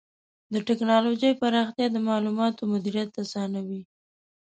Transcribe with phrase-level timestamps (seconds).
[0.53, 3.81] د ټکنالوجۍ پراختیا د معلوماتو مدیریت آسانوي.